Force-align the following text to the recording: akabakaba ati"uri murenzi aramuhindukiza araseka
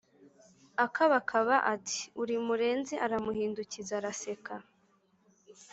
akabakaba 0.85 1.55
ati"uri 1.73 2.35
murenzi 2.47 2.95
aramuhindukiza 3.05 3.91
araseka 3.99 4.53